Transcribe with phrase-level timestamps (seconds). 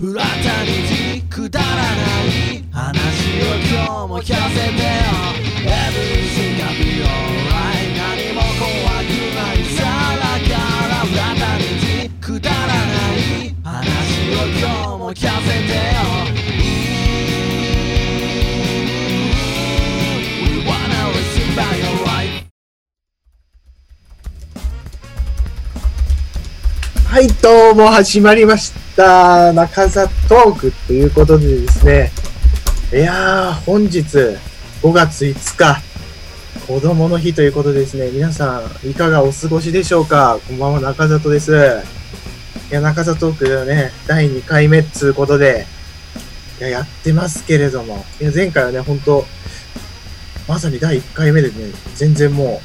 [0.00, 0.30] フラタ
[0.64, 0.68] ニ
[1.20, 4.80] ティくだらない話を今日も聞かせてよ。
[5.60, 8.64] Everything gonna be alright 何も怖
[9.04, 9.84] くないさ
[10.16, 10.56] だか
[10.88, 12.72] らフラタニティくだらな
[13.14, 13.68] い話
[14.30, 15.84] を今日も聞かせてよ。
[20.46, 22.48] We wanna listen by your life
[27.06, 28.89] はい、どうも始まりました。
[29.00, 32.12] 中座トークということでですね。
[32.92, 34.00] いやー、本日
[34.82, 35.80] 5月5日、
[36.66, 38.10] 子供の日ということでですね。
[38.10, 40.38] 皆さん、いかがお過ごしでしょうか？
[40.46, 41.82] こんばんは、中里です。
[42.70, 45.66] いや、中座トークではね、第2回目っつうことで、
[46.58, 48.04] いや、やってますけれども。
[48.20, 49.24] いや、前回はね、本当
[50.46, 51.54] まさに第1回目でね、
[51.94, 52.60] 全然も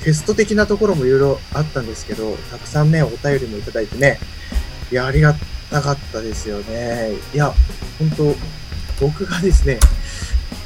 [0.00, 4.18] う、テスト的なところもいろいろあったんですけど、たくさんね、お便りもいただいてね、
[4.90, 5.34] いや、ありが
[5.70, 7.12] たかったですよね。
[7.34, 7.52] いや、
[7.98, 8.34] 本当
[9.00, 9.78] 僕がですね、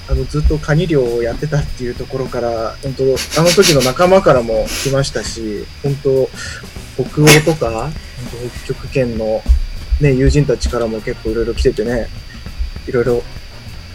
[0.08, 6.28] あの、ずっとカニ漁をやってたっていうところから、本当あの時の仲間からも来ましたし、本当
[6.96, 7.90] 北欧とか、
[8.64, 9.42] 北極圏の
[10.00, 12.08] ね、友人たちからも結構いろいろ来ててね、
[12.86, 13.22] いろいろ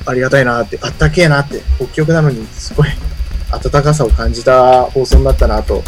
[0.05, 2.87] ありがたいなって、あったけえなって、北極なのにすごい
[3.55, 5.83] 温かさを感じた放送になったなと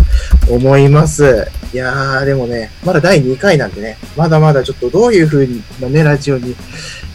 [0.49, 1.47] 思います。
[1.73, 5.47] いやー、でもね、まだ第2回なんでね、まだまだちょっとどういう風
[5.81, 6.55] なね、ラジオに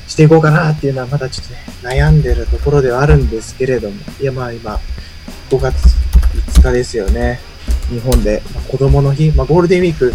[0.06, 4.78] していこうかなっていうのはまだちょっとね、悩んでるところではあるんですけれども、いやまあ今、
[5.50, 5.74] 5月
[6.56, 7.40] 5日ですよね。
[7.88, 10.12] 日本で、まあ子供の日、まあゴールデンウィーク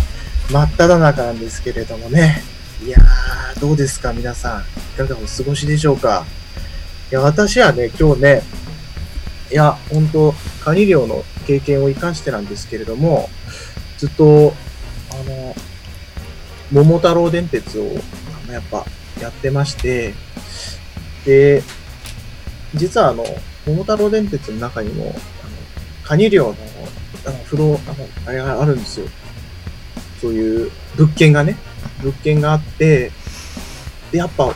[0.52, 2.42] 真っ只中なんですけれどもね。
[2.86, 4.62] いやー、どうですか皆さん。
[4.62, 4.64] い
[4.98, 6.26] かがお過ごしでしょうか
[7.12, 8.44] いや、私はね、今日ね、
[9.50, 13.30] いや、本当カニ漁の経験を生かしてなんですけれども、
[13.98, 14.54] ずっと、
[15.12, 15.56] あの、
[16.72, 18.86] 桃太郎電鉄を、あのやっぱ、
[19.22, 20.14] やってまして、
[21.26, 21.64] で、
[22.76, 23.26] 実はあの、
[23.66, 25.14] 桃太郎電鉄の中にも、あの、
[26.04, 26.56] カニ漁の、
[27.26, 29.08] あの、風呂、あの、あれがあるんですよ。
[30.22, 31.56] そういう物件がね、
[32.02, 33.12] 物件があって、
[34.12, 34.54] で、やっぱ、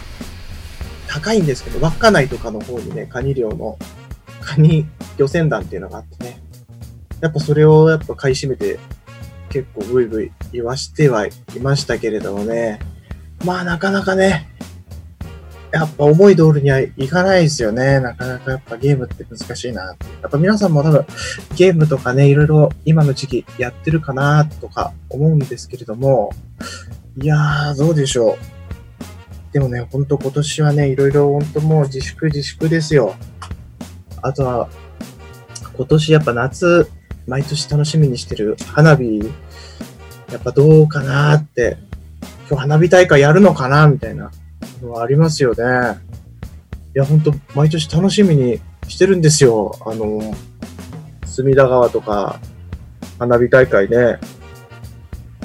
[1.08, 3.78] 高いんですけど、稚内とかの方にね、カニ漁の
[4.56, 4.86] カニ
[5.18, 6.42] 漁船団っていうのがあってね。
[7.22, 8.80] やっぱそれをやっぱ買い占めて
[9.50, 11.32] 結構ブイブイ言わしてはい
[11.62, 12.80] ましたけれどもね。
[13.46, 14.50] まあなかなかね、
[15.72, 18.02] やっぱ思い通りにはいかないですよね。
[18.02, 20.06] なかなかやっぱゲームって難しいなって。
[20.22, 21.06] やっぱ皆さんも多分
[21.56, 26.32] ゲームとかね、いろいろ今の時期やってるかなとか思うんですけれども、
[27.22, 29.54] いやー、どうでしょう。
[29.54, 33.16] でもね、ほんと今年はね、いろいろほんともう自粛自粛ですよ。
[34.22, 34.70] あとは、
[35.76, 36.90] 今年やっぱ夏、
[37.28, 39.20] 毎年楽しみにしてる花火、
[40.32, 41.78] やっぱどうかなって、
[42.50, 44.32] 今日花火大会やるのかなみたいな
[44.82, 46.00] のはありますよね。
[46.96, 49.76] いや、ほんと、毎年楽しみにしてるんですよ。
[49.86, 50.36] あの、
[51.26, 52.40] 隅田川とか、
[53.18, 54.20] 花火大会ね。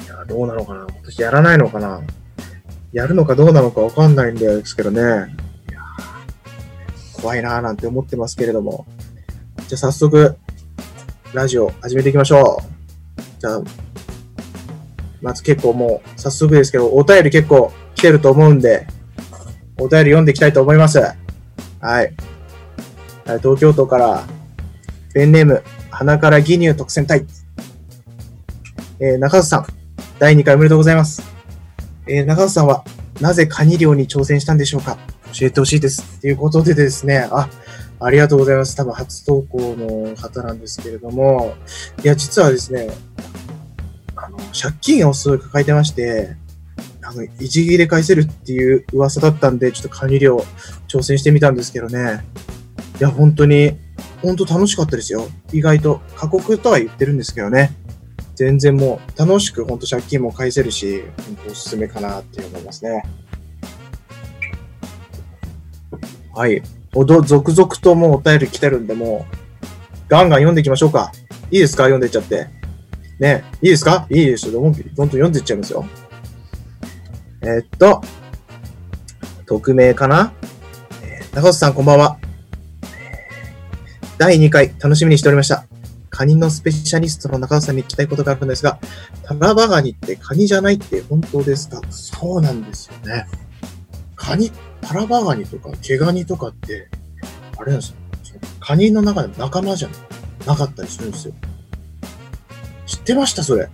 [0.05, 2.01] いや、どうなのかな今年やらないのかな
[2.91, 5.35] やるのかどうなのかわかんないんですけどね。
[7.27, 8.85] 怖いなぁなんて思ってますけれども。
[9.67, 10.37] じゃあ早速、
[11.33, 13.21] ラジオ始めていきましょう。
[13.41, 13.61] じゃあ、
[15.21, 18.87] まず結構もう、早速ですけど、お便り結構来てると思うんで、
[19.77, 20.99] お便り読んでいきたいと思います。
[20.99, 21.17] はい。
[21.81, 22.13] はい
[23.41, 24.23] 東京都から、
[25.13, 27.25] ペンネーム、鼻から義乳特選隊。
[29.01, 29.65] えー、中津さん、
[30.17, 31.21] 第2回おめでとうございます。
[32.07, 32.85] えー、中津さんは、
[33.19, 34.97] なぜカニ漁に挑戦したんでしょうか？
[35.39, 36.19] 教えてほしいです。
[36.19, 37.47] ということでですね、あ、
[37.99, 38.75] ありがとうございます。
[38.75, 41.55] 多分初投稿の方なんですけれども、
[42.03, 42.89] いや、実はですね、
[44.15, 46.35] あの、借金をすごい抱えてまして、
[47.03, 50.43] あの、一撃で返せるっていう噂だったんで、ちょっとカニ漁
[50.87, 52.25] 挑戦してみたんですけどね。
[52.99, 53.77] いや、本当に、
[54.23, 55.27] 本当楽しかったですよ。
[55.53, 57.71] 意外と、過酷とは言ってるんですけどね。
[58.35, 63.03] 全然もう、楽しく本当借金も返せるし、本当おすすめかなって思いますね。
[66.37, 66.61] はい。
[66.93, 69.35] おど、続々ともうお便り来てるんで、もう、
[70.07, 71.11] ガンガン読んでいきましょうか。
[71.49, 71.85] いいですか？
[71.85, 72.47] 読んでいっちゃって。
[73.19, 74.05] ね、いいですか？
[74.11, 74.53] いいですよ。
[74.53, 75.83] どんどん読んでいっちゃいますよ。
[77.41, 78.01] えーっと、
[79.47, 80.31] 匿名かな、
[81.03, 82.19] えー中尾さんこんばんは。
[84.19, 85.65] 第2回楽しみにしておりました。
[86.11, 88.77] カニのスペシャリストの中尾さんに聞きたいことがあるんですが、
[89.23, 91.81] タラバガニってカニじゃないって本当ですか？
[91.89, 93.25] そうなんですよね。
[94.15, 94.51] カニ、
[94.81, 96.87] タラバガニとか毛ガニとかって、
[97.57, 97.95] あれなんですよ。
[98.59, 99.89] カニの中でも仲間じゃ
[100.45, 101.33] なかったりするんですよ。
[102.85, 103.43] 知ってました？
[103.43, 103.69] それ。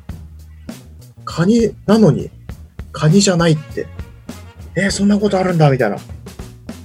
[1.26, 2.30] カニなのに、
[2.92, 3.88] カニじゃないって。
[4.76, 5.98] えーそんなことあるんだ、みたいな。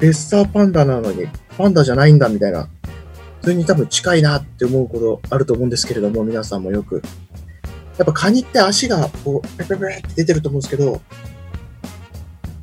[0.01, 1.27] レッサーパンダなのに、
[1.57, 2.69] パンダじゃないんだ、みたいな。
[3.43, 7.03] それに多分近いなって思うことあると思うんですけれども、皆さんもよく。
[7.97, 11.01] やっぱカニって足がこう、ペペペって出てると思うんですけど、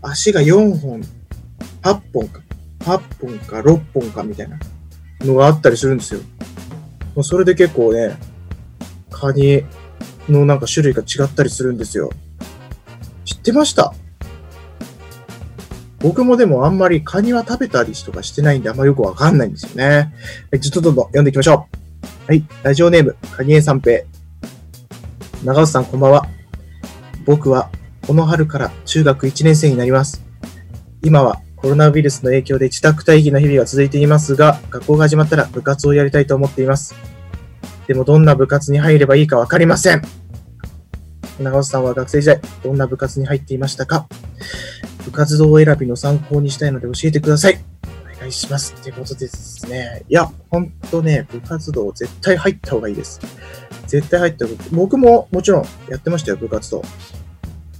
[0.01, 1.01] 足が4本、
[1.85, 2.41] 8本か、
[2.79, 4.57] 8本か6本かみたいな
[5.21, 6.21] のがあったりするんですよ。
[7.13, 8.17] もうそれで結構ね、
[9.11, 9.63] カニ
[10.27, 12.09] のなんか種類が違ったりするんですよ。
[13.23, 13.93] 知ってました？
[15.99, 20.11] 僕もでもあんまりカニは食べたりとかしてないんであんまよくわかんないんですよね。
[20.51, 22.31] はい、ちょっとどんどん読んでいきましょう。
[22.31, 24.01] はい、ラジオネーム、カニエ三平。
[25.43, 26.25] 長尾さんこんばんは。
[27.25, 27.69] 僕は
[28.07, 30.23] この春から中学1年生になります。
[31.03, 36.93] 今はコロナウイルスの影響で自宅待機の日々が続いていますが、学校が始まったら部活をやりたいと思っています。
[37.87, 40.03] でもどんな部活に入ればいいかわかりません。
[41.39, 44.07] 長尾さんは学生時代、どんな部活に入っていましたか？
[45.05, 47.57] 部活動選びの参考にしたいので教えてください。
[48.15, 48.75] お願いします。
[48.79, 50.03] ってことですね。
[50.07, 53.19] いや、ほんとね、部活動絶対入った方がいいです。
[53.87, 54.69] 絶対入った方がいい。
[54.71, 56.83] 僕ももちろんやってましたよ、部活動。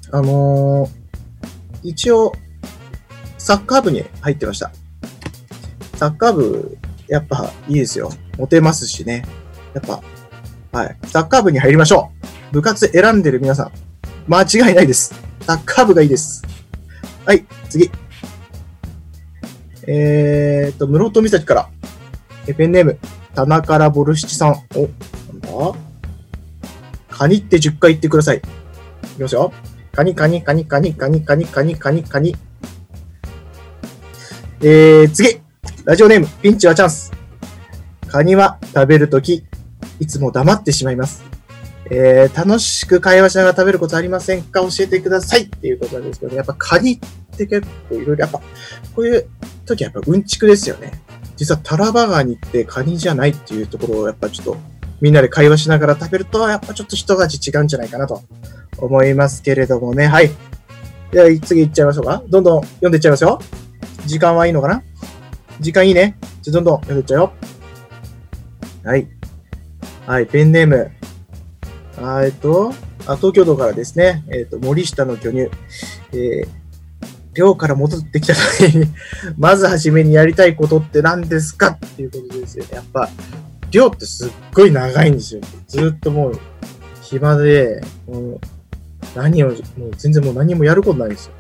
[0.10, 0.90] あのー、
[1.84, 2.34] 一応、
[3.46, 4.72] サッカー部に入ってました。
[5.98, 8.12] サッカー部、やっぱいいですよ。
[8.40, 9.24] モテますしね。
[9.76, 10.02] やっぱ、
[10.76, 10.98] はい。
[11.04, 12.12] サッカー部に入りましょ
[12.50, 12.54] う。
[12.54, 13.72] 部活選んでる皆さん、
[14.28, 15.14] 間違いないです。
[15.42, 16.44] サッカー部がいいです。
[17.24, 17.92] はい、次。
[19.86, 21.70] えーと、室戸岬から、
[22.48, 22.98] えペンネーム、
[23.36, 24.54] 田中らボルシチさん。
[24.74, 24.90] お、
[25.46, 25.80] なんだ？
[27.12, 28.38] カニって10回言ってください。
[28.38, 28.42] い
[29.18, 29.54] きますよ。
[29.92, 32.36] カニ、カニ、カニ、カニ、カニ、カニ、カニ、カニ、カニ。
[34.62, 35.42] えー、次。
[35.84, 37.12] ラジオネーム、ピンチはチャンス。
[38.08, 39.44] カニは食べるとき、
[40.00, 41.26] いつも黙ってしまいます。
[41.92, 44.62] えー、楽しく会話しながら食べることありませんか？
[44.62, 48.40] 教えてくださいっていうことなんですけど、やっぱカニって結構いろいろ、やっぱ、
[48.96, 49.28] こういう
[49.66, 50.94] 時はやっぱうんちくですよね。
[51.36, 54.58] 実はタラバガニってカニじゃないっていうところをやっぱちょっと
[55.02, 58.24] みんなで会話しながら食べると、やっぱちょっと一味違うんじゃないかなと
[58.78, 60.08] 思いますけれどもね。
[60.08, 60.32] はい。
[61.12, 62.24] では次行っちゃいましょうか。
[62.30, 63.42] どんどん読んでいっちゃいますよ。
[64.06, 64.84] 時間はいいのかな？
[65.60, 66.18] 時間いいね。
[66.42, 67.34] じゃどんどん読んでっちゃうよ。
[68.84, 69.08] はい。
[70.06, 70.92] はい、ペンネーム。
[72.02, 72.74] あえっと、
[73.08, 74.24] あ、東京都からですね。
[74.30, 75.50] えっと、森下の巨乳。
[76.12, 76.48] えー、
[77.34, 78.86] 寮から戻ってきた時に、
[79.38, 82.70] まずはじめにやりたいことって何ですかっていうことですよね。
[82.74, 83.10] やっぱ、
[83.72, 85.42] 寮ってすっごい長いんですよ。
[85.68, 86.40] ずっともう、
[87.02, 88.40] 暇で、もう、
[89.16, 89.58] 何を、もう
[89.98, 91.34] 全然もう何もやることないんですよ。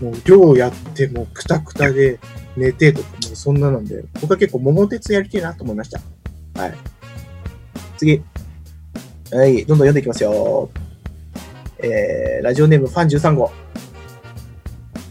[0.00, 2.18] もう寮やって、もくたくたで
[2.56, 6.00] 寝てとか、もうそんななんで、僕は結構桃鉄やりたいなと思いました。
[6.60, 6.74] はい。
[7.96, 8.22] 次。
[9.30, 10.70] はい、どんどん読んでいきますよ。
[11.80, 13.50] えー、ラジオネームファン13号。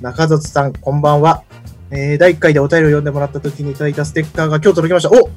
[0.01, 1.43] 中里さん、こんばんは。
[1.91, 5.09] えー、第1回でお便りを読んでもらった時にいただいたステッカーが今日届きました。
[5.11, 5.29] お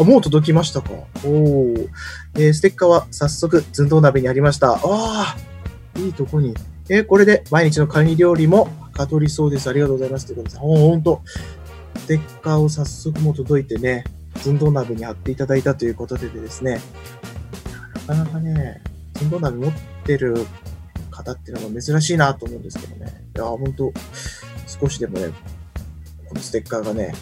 [0.00, 0.90] あ、もう届きましたか。
[1.24, 1.88] おー。
[2.36, 4.72] えー、ステッカーは早速、寸胴鍋にありました。
[4.72, 5.36] ああ、
[5.96, 6.54] いいとこに。
[6.88, 8.68] えー、これで毎日のカニ料理も
[8.98, 9.70] かどりそうです。
[9.70, 10.26] ありがとうございます。
[10.26, 11.22] ということで、ほんと、
[11.96, 14.02] ステッカーを早速も届いてね、
[14.38, 16.80] 寸胴鍋に貼っていただいたということでですね、
[18.08, 18.82] なかなかね、
[19.16, 19.72] 寸胴鍋持っ
[20.04, 20.46] てる
[21.12, 23.24] 方っていうのが珍しいなと思うんですけどね。
[23.36, 23.92] いや、ほんと、
[24.66, 25.28] 少しでもね、
[26.26, 27.14] このステッカーがね、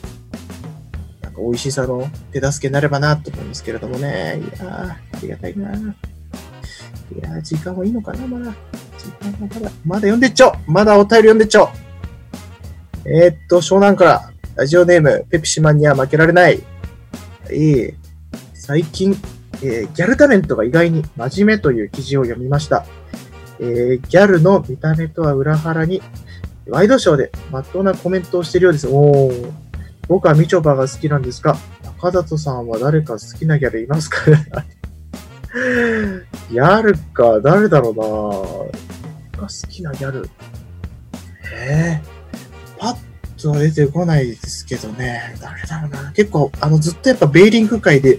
[1.20, 4.40] なんか美味しさの手助けになればなと思うんですけれどもね。
[4.40, 5.74] いやー、ありがたいな。
[5.74, 5.82] い
[7.20, 8.54] や、時間はいいのかな、まだ。
[9.40, 11.68] まだ、まだ読んでっちゃおうまだお便り読んでっちゃおう
[13.04, 16.62] えー、っと、湘南から、ラジオネーム、ペプシマンには負けられない。
[17.52, 17.94] いい。
[18.54, 19.16] 最近、
[19.62, 22.84] えーギャルタレントが意外に真面目という記事を読みました。
[23.60, 26.02] えーギャルの見た目とは裏腹に、
[26.68, 28.88] ワイドショーでまっとうなコメントをしているようです。
[28.88, 29.52] おー。
[30.08, 34.18] 僕はみちょぱが好きなんですが、中里さんは誰か好きなギャルいますか？
[36.50, 38.85] ギャルか、誰だろうな
[39.36, 40.28] が好きなギャル。
[41.52, 45.36] えー、パッと出てこないですけどね。
[45.40, 46.12] 誰だろうな。
[46.12, 48.18] 結構、あの、ずっとやっぱベーリング界で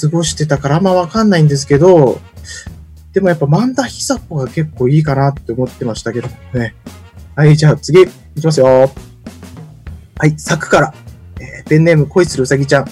[0.00, 2.20] 過ごしてたからあんまわかんないんですけど、
[3.12, 6.74] でもやっぱマンダヒサポが結構いいかなって思ってましたけどね。
[7.34, 8.06] はい、じゃあ次、い
[8.40, 8.66] きますよ。
[8.66, 8.90] は
[10.26, 10.94] い、作から。
[11.40, 12.86] えーペンネーム恋するうさぎちゃん。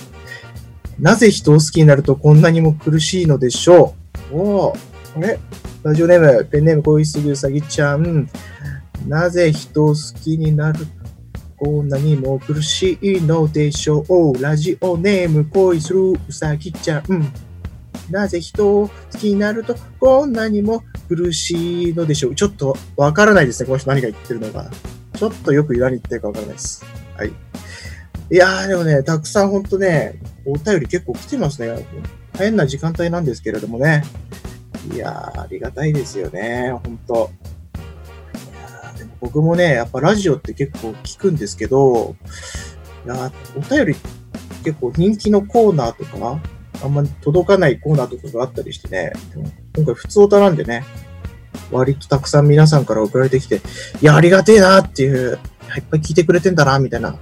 [0.99, 3.95] なぜ人を好きになるとこんなにも苦しいのでしょ
[4.33, 4.37] う？
[4.37, 4.79] おー、
[5.17, 5.39] あれ？
[5.85, 8.27] ラジオネーム、ペンネーム恋するうさぎちゃん。
[9.07, 10.87] なぜ人を好きになる
[11.59, 14.43] こんなにも苦しいのでしょう？
[14.43, 17.31] ラジオネーム恋するうさぎちゃん。
[18.11, 22.35] なぜ人を好きになるとこんなにも苦しいのでしょう？
[22.35, 23.67] ちょっとわからないですね。
[23.67, 24.71] この人何が言ってるのか。
[25.19, 26.85] ちちょっとよく何言ってるかわからないです。
[27.17, 27.29] はい。
[27.29, 27.33] い
[28.37, 31.87] やー、でもね、たくさんほんとね、お便り結構来てますね。
[32.37, 34.05] 変な時間帯なんですけれどもね。
[34.93, 37.31] いやー、ありがたいですよね、ほんと。
[38.99, 42.17] でも僕もね、やっぱラジオって結構聞くんですけど、
[43.07, 43.97] いやお便り
[44.65, 46.41] 結構人気のコーナーとか、
[46.83, 50.85] あんま届かないコーナーとかがあったりしてね、でも今回普通歌なんでね、
[51.71, 53.61] 割とたくさん皆さんから送られてきて、
[54.01, 55.39] いや、ありがてえなっていう、
[55.77, 57.17] いっぱい聞いてくれてんだな、みたいな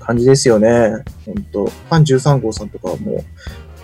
[0.00, 1.04] 感じですよね。
[1.24, 1.66] ほんと。
[1.66, 3.24] ファン13号さんとかはもう、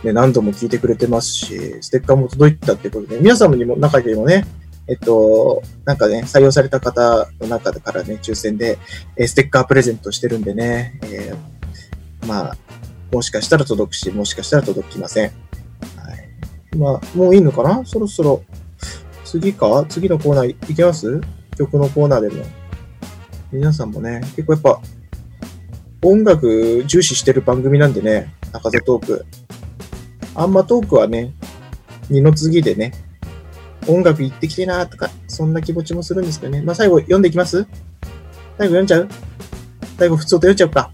[0.02, 4.44] ね、何度も聞いてくれてますし、ステッカーも届いたってことで、皆様にも、中でもね、
[4.88, 8.78] えっと、なんかね、採用された方の中からね、抽選で、
[9.16, 12.56] えステッカープレゼントしてるんでね、えーまあ、
[13.12, 15.26] もしかしたら届くし、もしかしたら届きません。
[15.26, 15.30] は
[16.72, 16.76] い。
[16.76, 17.84] まあ、もういいのかな？
[17.84, 18.42] そろそろ。
[19.24, 19.84] 次か？
[19.88, 21.20] 次のコーナーいけます？
[21.56, 22.44] 曲のコーナーでも。
[23.52, 24.80] 皆さんもね、結構やっぱ、
[26.02, 29.26] 音楽重視してる番組なんでね、中田トーク。
[30.42, 31.32] あんまトークはね、
[32.10, 32.92] 二の次でね、
[33.86, 36.62] 音楽行ってきてなとか、そんな気持ちもするんですけどね。
[36.62, 37.66] まあ最後読んでいきます？
[38.58, 39.08] 最後読んじゃう？
[39.98, 40.90] 最後普通と読んじゃうか。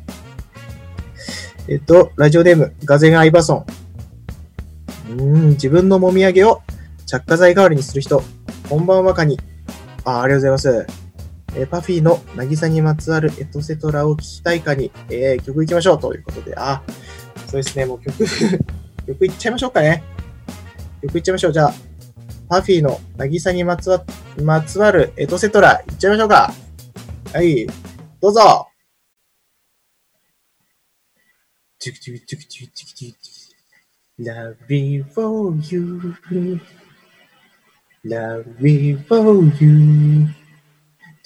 [1.66, 3.64] えっと、ラジオネーム、ガゼンアイバソ
[5.10, 5.12] ン。
[5.18, 6.62] うん、自分のもみあげを
[7.06, 8.22] 着火剤代わりにする人。
[8.68, 9.38] こんばんはかに。
[10.04, 10.86] あ、ありがとうございます。
[11.56, 16.82] えパフィーの渚にまつわるエトセトラを聞きたいかに、えー曲いきましょうということで、あ、
[17.46, 18.26] そうですね、もう曲、
[19.08, 20.04] 曲いっちゃいましょうかね。
[21.02, 21.52] 曲いっちゃいましょう。
[21.52, 21.74] じゃあ、
[22.46, 24.04] パフィーの渚にまつわ
[24.42, 26.52] まつわるエトセトラ、いっちゃいましょうか。
[27.32, 27.66] はい、
[28.20, 28.68] どうぞ。
[31.78, 33.28] チュクチュクチュクチュクチュクチュク
[34.20, 36.12] Love me for you.
[38.04, 40.28] Love me for you.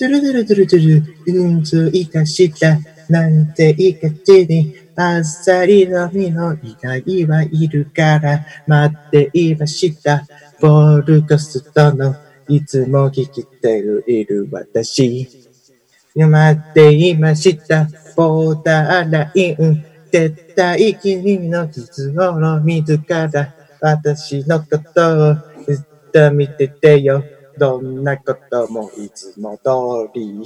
[0.02, 2.76] トゥルトゥルトゥルトゥル、うんついたした、
[3.08, 10.26] なんていかちに、あっさりの実の以外はいるから、待っていました。
[10.60, 12.16] ポールコストの、
[12.48, 15.28] いつも聞きてるいる私。
[16.16, 17.86] 待っていました。
[18.16, 19.84] ボーダーライン。
[20.10, 27.22] 絶対君の傷を見つから、私のことをずっと見ててよ。
[27.58, 30.42] どんなこともいつも通り。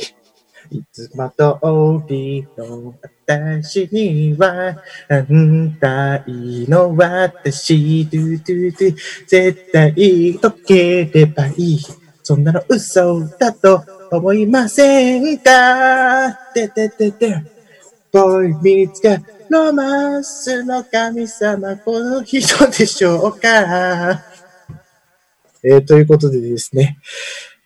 [0.73, 1.61] いつも通
[2.09, 2.93] りの
[3.27, 4.77] 私には、
[5.09, 6.25] 反対
[6.69, 8.97] の私、ドゥドゥドゥ、
[9.29, 11.79] 絶対解ければいい。
[12.25, 16.35] そんなの嘘だと思いませんか？
[16.53, 17.43] てててて。
[18.11, 24.21] ボーイ見つけ、ロマンスの神様、この人でしょうか？
[25.69, 26.97] えーということでですね。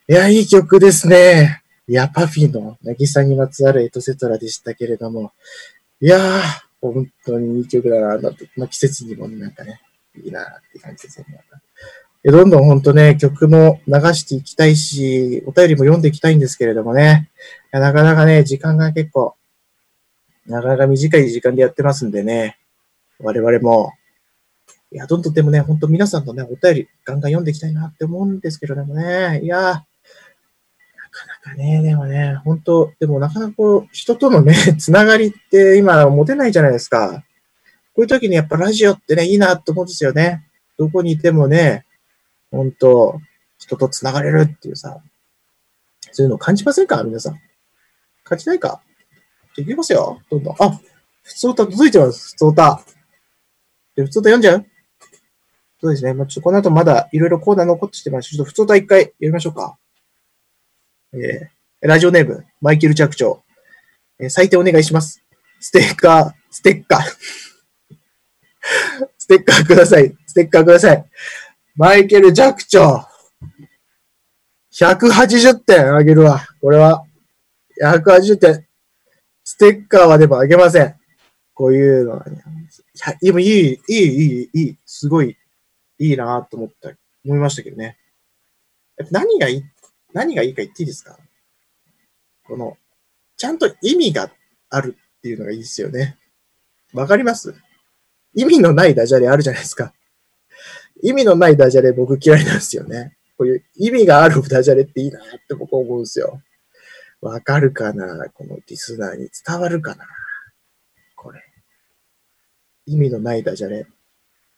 [0.09, 1.63] いや、いい曲ですね。
[1.87, 5.33] いや、パフィーの渚にまつわるエトセトラでしたけれども。
[6.01, 6.41] いやー、
[6.81, 9.83] 本当にいい曲だな、なんて、まあ、季節にもなんかね、
[10.25, 11.45] いいなって感じですよね。
[12.25, 17.29] えどんどん本当ね、曲も流していきたいし、お便りも読んでいきたいんですけれどもね。
[17.71, 19.35] なかなかね、時間が結構、
[20.47, 22.57] なかなか短い時間でやってますんでね。
[23.19, 23.93] 我々も、
[24.93, 29.41] いや、どんどんでもね、本当皆さんのね、お便りガンガン読んでいきたいなって思うんですけれどもね。
[29.43, 29.87] いや、な
[31.11, 37.25] かなかね、でもね、本当でもなかなかこう、人とのね、つながりって今持てないじゃないですか。
[37.95, 40.47] こういう時にやっぱラジオってね、いいなと思うんですよね。
[40.77, 41.85] どこにいてもね、
[42.51, 43.21] 本当
[43.59, 45.01] 人とつながれるっていうさ、
[46.11, 47.03] そういうの感じませんか？
[47.05, 47.39] 皆さん。
[48.25, 48.83] 感じないか？
[49.57, 50.21] いきますよ。
[50.31, 50.57] どんどん。
[50.59, 50.81] あ、
[51.23, 52.31] 普通歌届いてます。
[52.31, 52.85] 普通歌。
[53.95, 54.67] で、普通歌読んじゃう？
[55.81, 56.13] そうですね。
[56.13, 58.29] まあ、ちょっとこの後まだいろいろコーナー残ってきてます。
[58.29, 59.79] ちょっと普通歌一回読みましょうか。
[61.13, 63.43] えー、ラジオネーム、マイケル着長。
[64.19, 65.23] えー、採点お願いします。
[65.59, 67.01] ステッカー、ステッカー。
[69.19, 70.15] ステッカーください。
[70.27, 71.05] ステッカーください。
[71.77, 73.09] マイケル着長。
[74.73, 76.47] 180点あげるわ。
[76.61, 77.05] これは。
[77.83, 78.67] 180点。
[79.45, 80.95] ステッカーはでもあげません。
[81.55, 82.33] こういうのはね。
[82.33, 82.37] い
[83.07, 84.77] や、でもいい、いい、いい、いい。
[84.87, 85.37] すごい、
[86.01, 86.91] いいなと思った、
[87.25, 87.97] 思いましたけどね。
[89.11, 89.65] 何がいい、
[90.13, 91.17] 何がいいか言っていいですか？
[92.45, 92.77] この、
[93.37, 94.31] ちゃんと意味が
[94.71, 96.17] あるっていうのがいいですよね。
[96.93, 97.55] わかります？
[98.35, 99.93] 意味のないダジャレあるじゃないですか。
[101.03, 103.17] 意味のないダジャレ僕嫌いなんですよね。
[103.37, 106.43] こういう意味があるダジャレっていいなって僕思うんですよ。
[107.21, 108.29] わかるかな？
[108.31, 110.07] このリスナーに伝わるかな？
[111.15, 111.43] これ。
[112.87, 113.87] 意味のないダジャレ。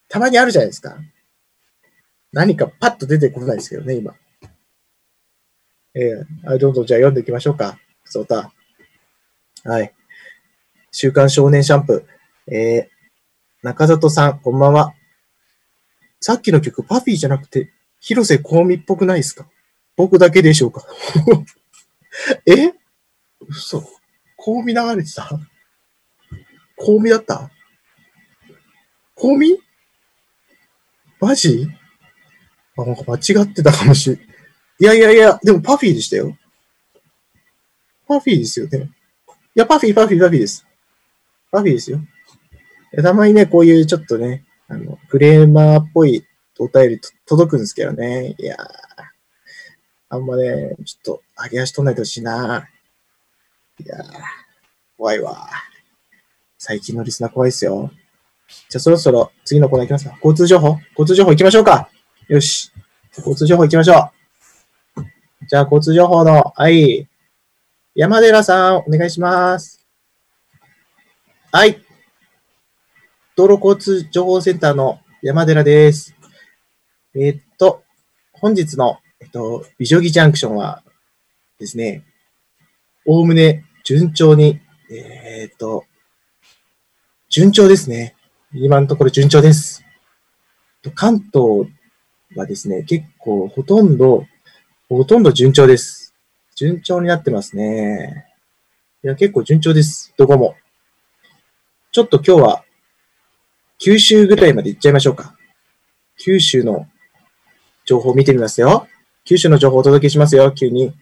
[0.09, 0.97] たまにあるじゃないですか。
[2.33, 4.15] 何かパッと出てこないですけどね、今。
[5.95, 7.77] ええあどんどんじゃあ読んでいきましょうか。
[8.03, 8.51] そうた。
[9.63, 9.93] はい。
[10.91, 12.53] 週刊少年シャンプー。
[12.53, 14.93] えー、中里さん、こんばんは。
[16.19, 19.45] さっきの曲、パフィーじゃなくて、広瀬香美っぽくないですか？
[19.95, 20.83] 僕だけでしょうか？
[22.47, 22.73] え？
[23.47, 23.81] 嘘。
[23.81, 25.29] 香美流れてた？
[25.29, 25.39] 香
[27.03, 27.51] 美だった？
[29.15, 29.59] 香美？
[31.19, 31.67] マジ？
[32.77, 34.19] あ、なんか間違ってたかもしれん。
[34.19, 34.23] い
[34.79, 36.35] やいやいや、でもパフィーでしたよ。
[38.07, 38.89] パフィーですよね。
[39.55, 40.65] いや、パフィー、パフィー、パフィーです。
[41.51, 41.99] パフィーですよ。
[43.01, 46.25] たまにね、こういうちょっとね、あの、クレーマーっぽい
[46.59, 48.35] お便り届くんですけどね。
[48.37, 48.59] いやー、
[50.09, 52.67] あんまね、ちょっと、上げ足取んないでほしいな。
[53.79, 54.03] いやー、
[54.97, 55.47] 怖いわ。
[56.57, 57.91] 最近のリスナー怖いですよ。
[58.69, 60.15] じゃあそろそろ次のコーナー行きますか。
[60.17, 60.77] 交通情報？
[60.91, 61.89] 交通情報行きましょうか。
[62.29, 62.71] よし。
[63.17, 64.11] 交通情報行きましょ
[64.95, 65.45] う。
[65.45, 67.07] じゃあ交通情報の、はい。
[67.95, 69.85] 山寺さん、お願いします。
[71.51, 71.83] はい。
[73.35, 76.15] 道路交通情報センターの山寺です。
[77.13, 77.83] えーっと、
[78.31, 80.81] 本日の、えっと、美女木ジャンクションは
[81.59, 82.05] ですね、
[83.05, 85.83] おおむね順調に、えーっと、
[87.27, 88.15] 順調ですね。
[88.53, 89.83] 今のところ順調です。
[90.95, 91.67] 関東
[92.35, 94.25] はですね、結構ほとんど、
[94.89, 96.13] ほとんど順調です。
[96.55, 98.25] 順調になってますね。
[99.03, 100.13] いや、結構順調です。
[100.17, 100.55] どこも。
[101.91, 102.63] ちょっと今日は、
[103.79, 105.35] 九州ぐらいまで行っちゃいましょうか。
[106.17, 106.87] 九州の
[107.85, 108.87] 情報を見てみますよ。
[109.25, 110.93] 九州の情報をお届けしますよ、急に。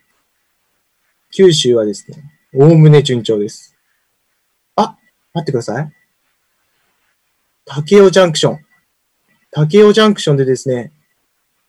[1.32, 2.24] 九州はですね、
[2.54, 3.76] おおむね順調です。
[4.76, 4.98] あ、
[5.34, 5.92] 待ってください。
[7.66, 8.60] 竹雄ジャンクション。
[9.52, 10.92] 竹雄ジャンクションでですね、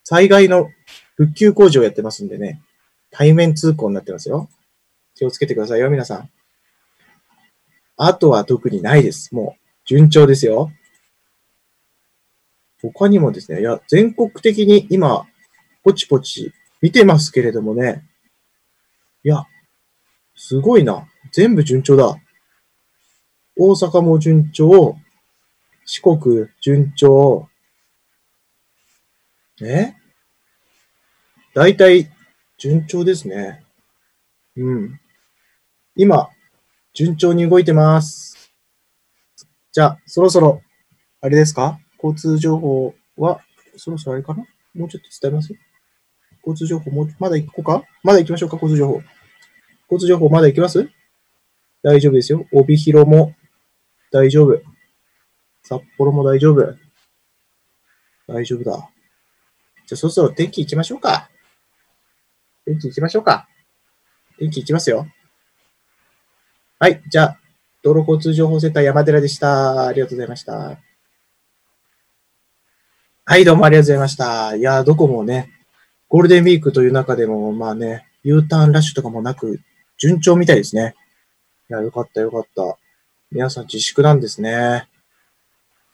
[0.05, 0.71] 災害の
[1.17, 2.61] 復旧工事をやってますんでね、
[3.11, 4.49] 対面通行になってますよ。
[5.15, 6.31] 気をつけてくださいよ、皆さん。
[7.97, 9.35] あとは特にないです。
[9.35, 10.73] もう、順調ですよ。
[12.81, 15.27] 他にもですね、いや、全国的に今、
[15.85, 18.05] ポチポチ見てますけれどもね、
[19.25, 19.45] いや、
[20.35, 21.07] すごいな。
[21.33, 22.17] 全部順調だ。
[23.57, 24.97] 大阪も順調、
[25.85, 27.49] 四国順調、
[29.61, 29.93] え
[31.55, 32.11] 大体
[32.59, 33.63] 順調ですね。
[34.57, 35.01] うん。
[35.95, 36.31] 今、
[36.95, 38.53] 順調に動いてます。
[39.73, 40.63] じゃあ、そろそろ、
[41.21, 41.79] あれですか？
[42.03, 43.41] 交通情報は、
[43.77, 44.45] そろそろあれかな？
[44.75, 45.55] もうちょっと伝えます？
[46.47, 47.85] 交通情報、も、まだ行こうか？
[48.03, 48.57] まだ行きましょうか？
[48.57, 49.03] 交通情報。
[49.91, 50.89] 交通情報まだ行きます？
[51.83, 52.47] 大丈夫ですよ。
[52.53, 53.35] 帯広も
[54.11, 54.63] 大丈夫。
[55.63, 56.77] 札幌も大丈夫。
[58.27, 58.89] 大丈夫だ。
[59.93, 61.29] じゃあ、そろそろ天気行きましょうか。
[62.65, 63.47] 天気行きましょうか。
[64.39, 65.07] 天気行きますよ。
[66.79, 67.03] はい。
[67.09, 67.39] じゃあ、
[67.83, 69.89] 道路交通情報センター山寺でした。
[69.89, 70.79] ありがとうございました。
[73.25, 74.57] はい、どうもありがとうございました。
[74.57, 75.53] いや、どこもね、
[76.09, 79.61] ゴールデンウィークという中でも、まあね、U ターンラッシュとかもなく、
[79.99, 80.95] 順調みたいですね。
[81.69, 82.79] いや、よかった、よかった。
[83.31, 84.89] 皆さん自粛なんですね。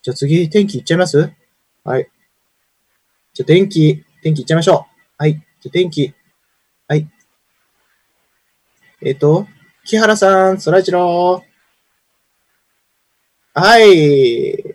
[0.02, 1.32] じゃあ次、天気いっちゃいます？
[1.82, 2.08] はい。
[3.38, 5.14] じゃ天気、天気いっちゃいましょう。
[5.16, 5.40] はい。
[5.60, 6.12] じゃ天気。
[6.88, 7.08] はい。
[9.00, 9.46] えっ、と、
[9.84, 13.60] 木原さん、そらジロー。
[13.60, 14.74] はい。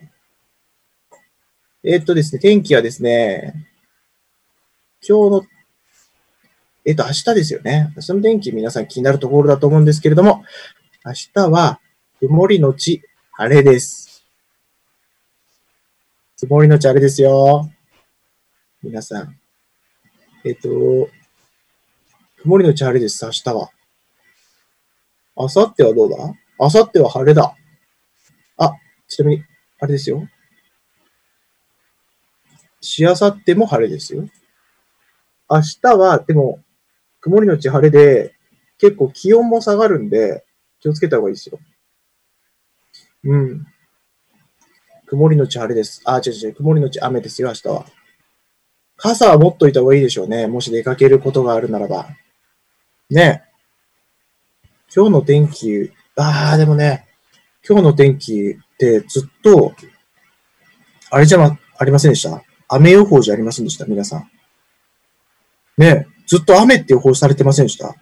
[1.83, 3.67] えっ、とですね、天気はですね、
[5.05, 5.45] 今日の、
[6.85, 7.91] えっ、と、明日ですよね。
[7.97, 10.45] 明日の天気皆さん気になるところだと思うんですけれども、
[11.03, 11.81] 明日は
[12.21, 13.01] 曇りのち
[13.33, 14.25] 晴れです。
[16.39, 17.72] 曇りのち晴れですよ。
[18.83, 19.39] 皆さん。
[20.43, 21.07] えっ、と、
[22.41, 23.69] 曇りのち晴れです、明日は。
[25.37, 26.17] 明後日はどうだ？
[26.59, 27.55] 明後日は晴れだ。
[28.57, 28.73] あ、
[29.07, 29.43] ちなみに、
[29.79, 30.27] あれですよ。
[32.81, 34.27] しあさっても晴れですよ。
[35.49, 36.61] 明日は、でも、
[37.21, 38.35] 曇りのち晴れで、
[38.79, 40.43] 結構気温も下がるんで、
[40.81, 41.57] 気をつけた方がいいですよ。
[43.23, 43.65] うん。
[45.05, 46.01] 曇りのち晴れです。
[46.03, 47.85] あ、違う違う、曇りのち雨ですよ、明日は。
[48.95, 50.47] 傘は持っといた方がいいでしょうね。
[50.47, 52.07] もし出かけることがあるならば。
[53.09, 53.43] ね
[54.95, 57.07] 今日の天気、ああ、でもね、
[57.67, 59.73] 今日の天気ってずっと、
[61.09, 62.43] あれじゃま、ありませんでした？
[62.67, 63.85] 雨予報じゃありませんでした？
[63.85, 64.29] 皆さん。
[65.77, 67.95] ねずっと雨って予報されてませんでした？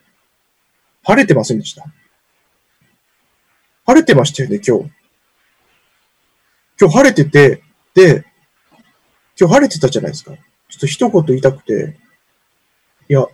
[1.04, 1.86] 晴れてませんでした？
[3.86, 4.92] 晴れてましたよね、今日。
[6.80, 8.26] 今日晴れてて、で、
[9.40, 10.34] 今日晴れてたじゃないですか。
[10.72, 12.00] ちょっと一言言いたくて、
[13.10, 13.28] いや、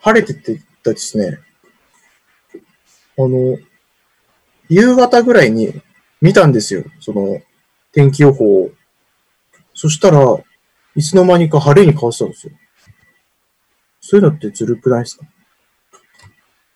[0.00, 1.38] 晴れててたですね。
[3.16, 3.56] あの、
[4.68, 5.80] 夕方ぐらいに
[6.20, 6.84] 見たんですよ。
[7.00, 7.40] その、
[7.92, 8.70] 天気予報を。
[9.74, 10.20] そしたら、
[10.96, 12.52] いつの間にか晴れに変わってたんですよ。
[14.00, 15.26] そういうのってずるくないですか？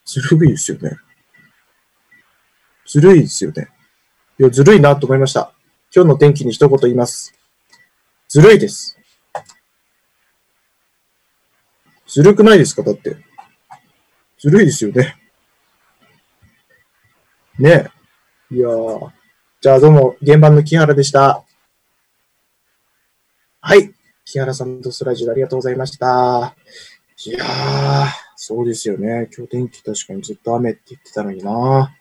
[0.04, 0.92] ずるいですよね。
[2.86, 3.68] ずるいですよね。
[4.38, 5.52] いや、ずるいなと思いました。
[5.94, 7.34] 今日の天気に一言言います。
[8.28, 8.98] ずるいです。
[12.12, 12.82] ずるくないですか？
[12.82, 13.16] だって。
[14.38, 15.16] ずるいですよね。
[17.58, 17.90] ね
[18.50, 18.54] え。
[18.54, 19.10] いやー。
[19.62, 21.42] じゃあどうも、現場の木原でした。
[23.62, 23.94] はい。
[24.26, 26.54] 木原さんとスラジオありがとうございました。
[27.24, 29.30] いやー、そうですよね。
[29.34, 31.96] 今日天気確かにずっと雨って言ってたのにな。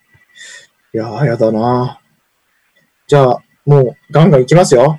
[0.92, 2.02] いやー、やだな。
[3.06, 4.98] じゃあ、もうガンガン行きますよ。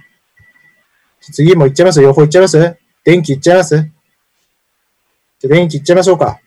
[1.21, 2.01] 次も行っちゃいます？
[2.01, 2.77] 予報行っちゃいます？
[3.03, 3.91] 電気行っちゃいます？
[5.43, 6.39] じゃ電気行っちゃいましょうか。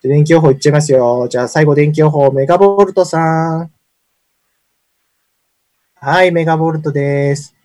[0.00, 1.26] じゃ電気予報行っちゃいますよ。
[1.28, 3.72] じゃあ最後電気予報、メガボルトさん。
[5.96, 7.56] はい、メガボルトです。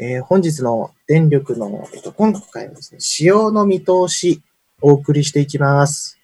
[0.00, 4.42] えー本日の電力の、えっと、今回はですね、使用の見通し
[4.80, 6.18] お送りしていきます。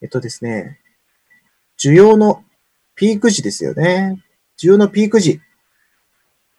[0.00, 0.80] えっとですね、
[1.78, 2.42] 需要の
[2.96, 4.20] ピーク時ですよね。
[4.60, 5.40] 需要のピーク時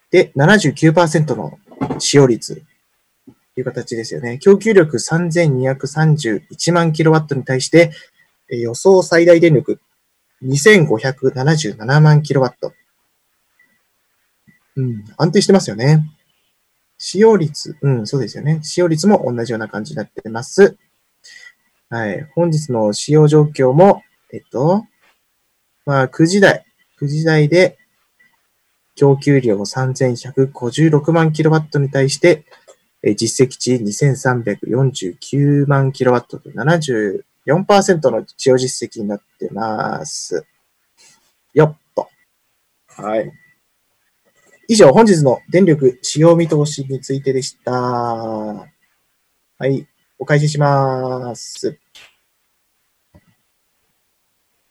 [0.10, 1.60] で79%の
[2.00, 2.64] 使用率
[3.56, 4.40] いう形ですよね。
[4.40, 7.92] 供給力3231万キロワットに対して、
[8.50, 9.80] 予想最大電力
[10.44, 12.74] 2577万キロワット。
[14.76, 16.04] うん、安定してますよね。
[16.98, 18.60] 使用率、うん、そうですよね。
[18.64, 20.78] 使用率も同じような感じになってます。
[21.90, 22.28] はい。
[22.34, 24.86] 本日の使用状況も、えっと、
[25.86, 26.66] まあ、9時台、
[27.00, 27.78] 9時台で、
[28.96, 32.46] 供給量3156万キロワットに対して、
[33.04, 37.24] えー実績値2349万キロワットと74%
[38.10, 40.46] の使用実績になってます。
[41.54, 42.08] よっと。
[42.88, 43.32] はい。
[44.70, 47.72] 以上、本日の電力使用見通しについてでした。
[47.72, 48.68] は
[49.62, 49.88] い。
[50.18, 51.78] お返しします。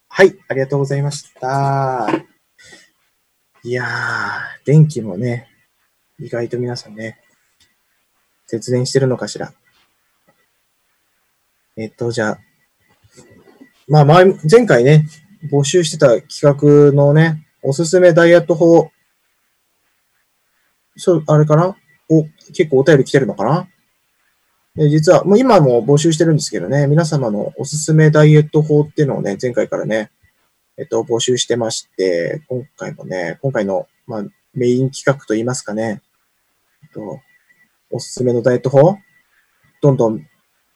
[0.08, 0.34] はい。
[0.48, 2.08] ありがとうございました。
[3.62, 5.48] いやー、電気もね、
[6.18, 7.21] 意外と皆さんね、
[8.52, 9.50] 節電してるのかしら？
[11.78, 12.38] えっと、じゃあ、
[13.88, 15.06] まあ前、前回ね、
[15.50, 18.90] 募集してた企画のね、おすすめダイエット法、
[20.96, 21.74] そう、あれかな？
[22.10, 23.66] お、結構お便り来てるのかな？
[24.76, 30.10] で実は、もう今も募集してるんですけどね、皆様のおすすめダイエット法っていうのをね、前回からね、
[30.76, 36.02] えっと、募集してまして、今回もね、今回の、まあ、メイン企画といいますかね、
[36.82, 37.20] えっと、
[37.92, 38.98] おすすめのダイエット法、
[39.82, 40.26] どんどん、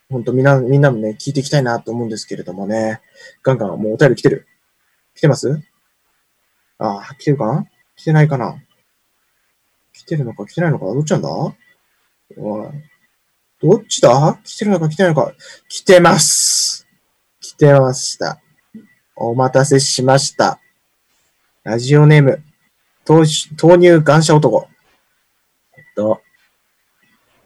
[0.08, 3.00] ほんとみんな、みんなもね、聞いていきたいなと思うんですけれどもね、
[3.42, 4.46] ガンガンもうお便り来てる。
[5.14, 5.60] 来てます？
[6.78, 7.64] ああ、来てるか
[7.96, 8.62] 来てないかな？
[9.94, 11.28] 来てるのか来てないのかどっちなんだ？
[11.30, 11.54] おい。
[13.62, 14.38] どっちだ？
[14.44, 15.32] 来てるのか来てないのか
[15.70, 16.86] 来てます
[17.40, 18.38] 来てました。
[19.16, 20.60] お待たせしました。
[21.64, 22.44] ラジオネーム、
[23.08, 24.68] 豆乳豆乳感謝男。
[25.78, 26.20] えっと、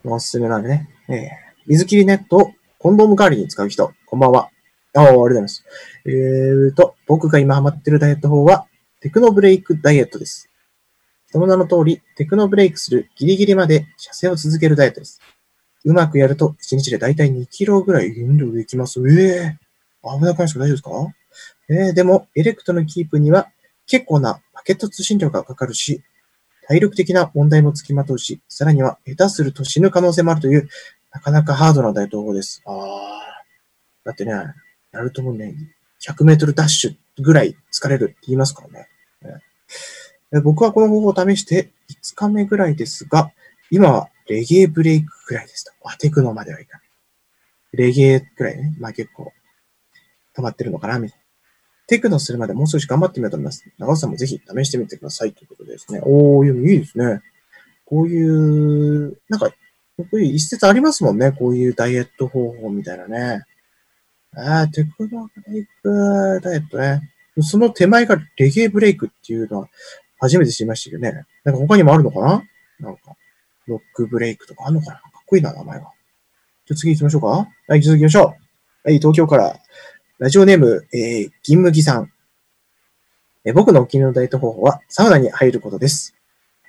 [0.05, 0.89] おすすめなんでね。
[1.09, 4.49] えー水切りネットをコンドーム代わりに使う人、こんばんは。
[4.95, 5.63] ああ、ありがとうございます。
[6.05, 8.67] えーと、僕が今ハマってるダイエット法は、
[9.01, 10.49] テクノブレイクダイエットです。
[11.27, 15.21] その名の通り、テクノブレイクするギリギリまで射精を続けるダイエットです。
[15.85, 19.01] うまくやると、1日でだいたい2キロぐらい減量できます。
[19.07, 19.59] ええ
[20.03, 20.61] 危なくないですか？
[20.61, 20.91] 大丈夫ですか？
[21.69, 23.49] えー、でも、エレクトのキープには
[23.87, 26.03] 結構なパケット通信量がかかるし、
[26.71, 30.69] 体力的な問題もつきまとうし、さらには下手すると死ぬ可能性もあるという、
[31.11, 32.63] なかなかハードなダイエット法です。
[32.65, 33.45] ああ。
[34.05, 34.33] だってね、
[34.93, 35.57] やるともね、
[36.01, 38.89] 100メートルダッシュぐらい疲れるって言いますからね。
[39.21, 39.41] ね
[40.33, 43.33] え僕はこの方法を試して5日目ぐらいですが、
[43.73, 45.73] 今はレゲエブレイクぐらいですと。
[45.83, 46.87] あ、テクノまではいかない。
[47.73, 48.77] レゲエくらいね。
[48.79, 49.33] まあ結構、
[50.35, 51.20] 溜まってるのかな、みたいな。
[51.91, 53.65] テクノするまでもう少し頑張ってみようと思います。
[53.77, 56.01] 長尾さんもぜひ試してみてくださいということですね。
[56.05, 57.21] おー、いいですね。
[57.85, 59.51] こういう、なんか、
[59.97, 61.33] こういう一説ありますもんね。
[61.33, 63.43] こういうダイエット方法みたいなね。
[64.37, 67.11] ああ、テクノブレイクダイエットね。
[67.41, 69.69] その手前がレゲエブレイクっていうのは
[70.21, 71.25] 初めて知りましたけどね。
[71.43, 72.45] なんか他にもあるのかな？
[72.79, 73.17] なんか、
[73.67, 75.01] ロックブレイクとかあるのかな？
[75.01, 75.91] かっこいいな、名前が。
[76.67, 77.49] じゃ次行きましょうか。
[77.67, 78.89] はい、続きましょう。
[78.89, 79.59] はい、東京から、
[80.21, 82.13] ラジオネーム、えー、銀麦さん。
[83.43, 86.15] え僕のお気に入りのダイエット方法は、サウナに入ることです。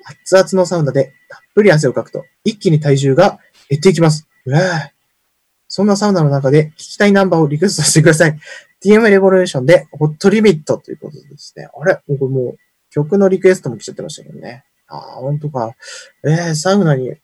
[0.05, 4.25] 熱々のサウナでたっぷり汗をかくと、一気に体重が減っていきます。
[4.45, 4.61] うわ
[5.67, 8.39] そんなサウナの中で聞きたいナンバーをリクエストしてください。
[8.81, 11.67] TM レボリューションでホットリミットということですね。
[11.77, 11.95] あれ？
[12.07, 12.57] もうこれもう
[12.89, 14.63] 曲のリクエストも来ちゃってましたけどね。
[14.87, 15.75] ああ、ほんとか。
[16.23, 17.15] えー、サウナに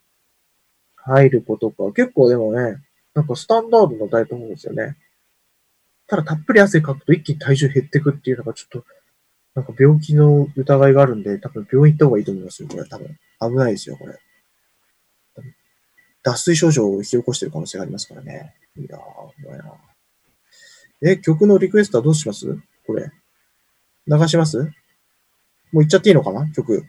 [0.97, 1.85] 入ることか。
[1.93, 4.97] 結構でもね、なんかスタンダードのタイプなんですよね。
[6.07, 8.85] ただたっぷり汗かくと一気に体重減ってくっていうのがちょっと、
[9.55, 12.85] なんか病気の疑いがあるんで、多分病院行った方がいいと思いますよ、これ。
[12.85, 13.17] 多分。
[13.41, 14.19] 危ないですよ、これ。
[16.23, 18.53] 脱水症状を引き起こしてる可能性がありますからね。
[18.77, 18.99] いやー、
[19.43, 19.73] 怖いな。
[21.01, 22.57] え、曲のリクエストはどうします？
[22.85, 23.11] これ。
[24.07, 24.59] 流します？
[25.71, 26.49] もう行っちゃっていいのかな？
[26.51, 26.85] 曲。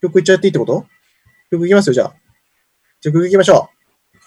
[0.00, 0.86] 曲行っちゃっていいってこと？
[1.50, 2.14] 曲行きますよ、じゃあ。
[3.00, 3.70] じゃあ曲行きましょ
[4.14, 4.18] う。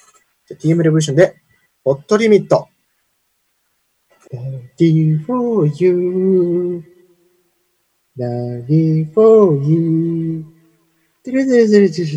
[0.47, 1.35] じゃあ TM レボリューションで、
[1.83, 2.69] ホットリミット。
[4.79, 6.83] Ready for you.
[8.15, 10.45] Ready for you.
[11.23, 12.07] てるてるてるてる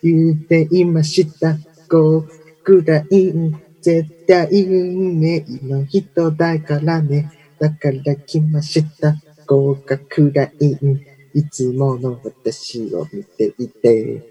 [0.00, 1.56] 言っていました。
[1.88, 2.22] 5
[2.62, 3.32] くらい
[3.80, 7.32] 絶対運命の人だからね。
[7.58, 9.16] だから来ました。
[9.48, 11.00] 合格ライン。
[11.34, 14.22] いつもの私を見ていて。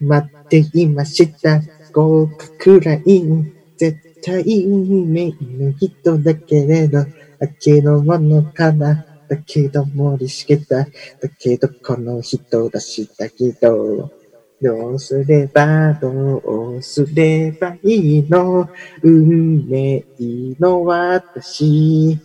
[0.00, 1.60] 待っていました。
[1.92, 3.57] 合格ライン。
[4.28, 7.04] 絶対運命の人だけれど、
[7.38, 9.06] だけのものかな。
[9.28, 10.84] だけど盛りしげた。
[10.84, 10.88] だ
[11.38, 14.10] けどこの人だしたけど。
[14.60, 16.38] どうすれば、ど
[16.76, 18.68] うすればいいの？
[19.02, 20.04] 運命
[20.58, 22.18] の私。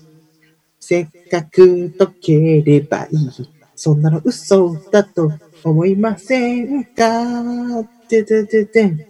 [0.79, 3.29] せっかく解ければいい。
[3.75, 5.31] そんなの嘘だと
[5.63, 7.83] 思いませんか？
[8.07, 9.07] てててて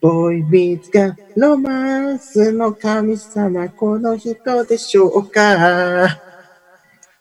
[0.00, 6.20] ボイビーツがロマンスの神様、この人でしょうか？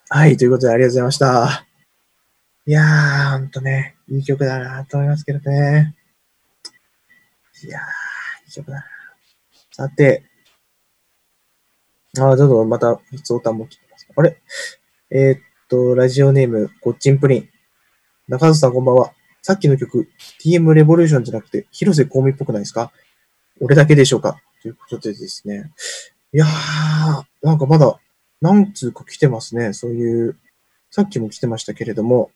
[0.10, 1.66] はい、ということでありがとうございました。
[2.68, 5.96] いやー、ほんとね、いい曲だなと思いますけどね。
[7.63, 7.82] いやー、
[8.46, 8.86] いい曲だな。
[9.72, 10.24] さて、
[12.18, 14.08] あー、ちょっとまた、普通歌も来てます。
[14.16, 14.38] あれ？
[15.10, 17.50] えーっと、ラジオネーム、ごっちんプリン。
[18.28, 19.13] 中里さんこんばんは。
[19.47, 20.10] さっきの曲、
[20.43, 22.91] TM レボリューションじゃなくて、広瀬香美っぽくないですか？
[23.62, 24.41] 俺だけでしょうか？
[24.62, 25.71] ということでですね。
[26.33, 27.97] いやー、なんかまだ、
[28.41, 29.71] 何通か来てますね。
[29.71, 30.38] そういう、
[30.91, 32.29] さっきも来てましたけれども。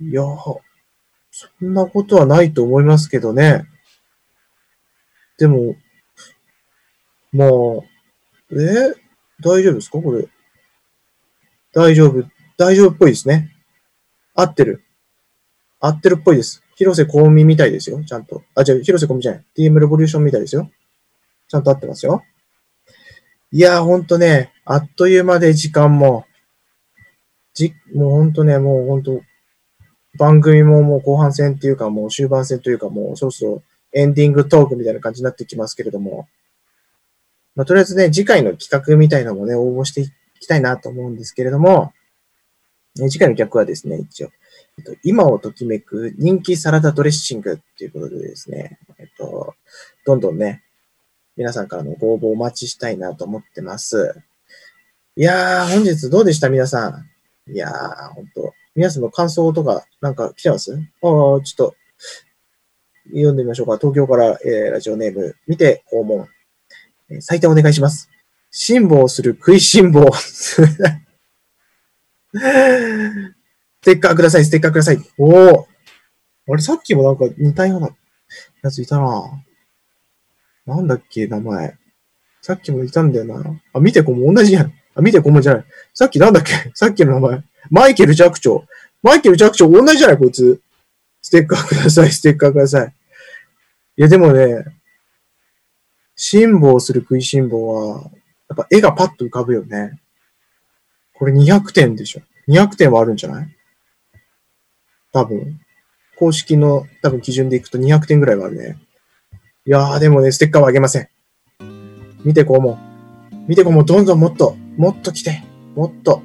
[0.00, 0.58] いやー、
[1.30, 3.64] そんなことはないと思いますけどね。
[5.38, 5.76] でも、
[7.32, 7.48] まあ、
[8.50, 8.94] え？
[9.40, 10.02] 大丈夫ですか？
[10.02, 10.26] これ。
[11.72, 12.24] 大丈夫。
[12.58, 13.54] 大丈夫っぽいですね。
[14.34, 14.82] 合ってる。
[15.86, 16.62] 合ってるっぽいです。
[16.76, 18.02] 広瀬香美みたいですよ。
[18.04, 18.42] ちゃんと。
[18.54, 19.44] あ、違う、広瀬香美じゃない。
[19.56, 20.70] TM レボリューションみたいですよ。
[21.48, 22.22] ちゃんと合ってますよ。
[23.52, 26.24] いやー、ほんとね、あっという間で時間も、
[27.52, 29.20] じ、もうほんとね、もうほんと、
[30.18, 36.28] 番組ももう後半戦っていうかもう終盤戦というかもうそろそろエンディングトークみたいな感じになってきますけれども、
[37.56, 40.08] まあ、とりあえずね、次回の企画みたいなのもね、応募してい
[40.40, 41.92] きたいなと思うんですけれども、
[42.96, 44.30] 次回の企画はですね、一応、
[44.78, 49.54] えっと、今をときめく人気サラダドレッシングっていうことでですね、えっと、
[50.04, 50.62] どんどんね、
[51.36, 54.14] 皆さんからのご応募お待ちしたいなと思ってます。
[55.16, 56.48] いやー、本日どうでした？
[56.48, 57.52] 皆さん。
[57.52, 58.52] いやー、ほんと。
[58.74, 60.74] 皆さんの感想とか、なんか来てます？
[60.74, 61.76] ああ、ちょっと、
[63.06, 63.78] 読んでみましょうか。
[63.78, 66.28] 東京から、えーラジオネーム、見て訪問。
[67.10, 68.10] えー採点お願いします。
[68.50, 70.10] 辛抱する食いしん坊。
[73.84, 74.98] ステッカーください、ステッカーください。
[75.18, 75.68] おお。
[76.48, 77.90] あれ、さっきもなんか似たような
[78.62, 79.22] やついたな。
[80.64, 81.76] なんだっけ、名前。
[82.40, 83.60] さっきもいたんだよな。
[83.74, 84.72] あ、見てこも同じやん。
[84.94, 85.64] あ、見てこもじゃない。
[85.92, 86.52] さっきなんだっけ？
[86.74, 87.44] さっきの名前。
[87.70, 88.66] マイケル・ジャクチョウ。
[89.02, 90.62] マイケル・ジャクチョウ同じじゃないこいつ。
[91.20, 92.94] ステッカーください、ステッカーください。
[93.98, 94.64] いや、でもね、
[96.16, 98.10] 辛抱する食いしん坊は、
[98.48, 100.00] やっぱ絵がパッと浮かぶよね。
[101.12, 102.22] これ200点でしょ。
[102.48, 103.56] 200点はあるんじゃない？
[105.14, 105.60] 多分。
[106.16, 108.78] 公式の多分基準でいくと200点ぐらいはあるね。
[109.64, 111.08] いやーでもね、ステッカーはあげません。
[112.24, 112.78] 見てこうも。
[113.46, 115.44] 見てこうもどんどんもっと、もっと来て。
[115.76, 116.20] もっと。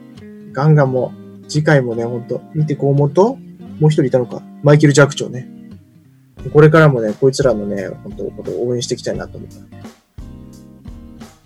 [0.52, 1.14] ガンガンも、
[1.48, 3.36] 次回もね、ほんと、見てこうもと、
[3.80, 4.42] もう一人いたのか。
[4.64, 5.48] マイケル・ジャクチョウね。
[6.52, 9.60] これからもね、こいつらのね、本当ことを応援していきたいなと思った。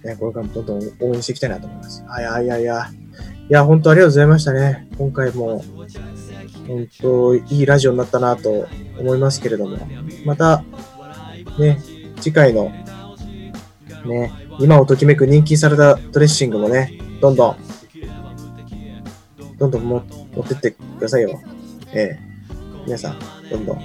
[0.08, 2.03] ね、これからもどんどん応援していきたいなと思います。
[2.08, 2.88] はいはいはいや。
[3.49, 4.88] いや、本当ありがとうございましたね。
[4.97, 5.63] 今回も、
[6.67, 9.78] 本当、いいラジオになったなと思いますけれども、
[10.26, 10.63] また、
[11.60, 11.80] ね、
[12.21, 12.71] 次回の、
[14.06, 17.58] ね、今をときめく人気されたドレッシングもね、どんどん、
[19.58, 20.04] どんどん持っ
[20.47, 21.41] てってくださいよ。
[21.93, 22.34] ええ。
[22.86, 23.82] 皆さん、どんどん、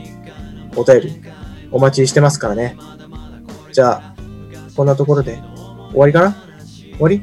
[0.77, 1.23] お便り、
[1.71, 2.77] お待ちしてますからね。
[3.73, 4.15] じゃあ、
[4.75, 5.39] こんなところで、
[5.91, 6.37] 終わりかな？
[6.93, 7.23] 終わり？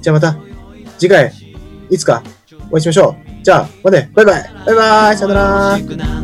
[0.00, 0.36] じゃあまた、
[0.98, 1.32] 次回、
[1.90, 2.22] いつか、
[2.70, 4.50] お会いしましょうじゃあ、またね、バイバイ。
[4.64, 5.16] バイバイ。
[5.18, 6.23] さよなら。